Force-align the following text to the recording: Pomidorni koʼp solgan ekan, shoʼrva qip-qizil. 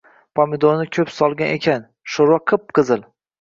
Pomidorni 0.37 0.87
koʼp 0.97 1.11
solgan 1.17 1.51
ekan, 1.57 1.85
shoʼrva 2.15 2.41
qip-qizil. 2.55 3.07